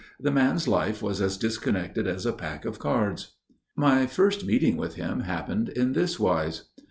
[0.19, 3.35] The man's life was as disconnected as a pack of cards.
[3.75, 6.69] My first meeting with him happened in this wise.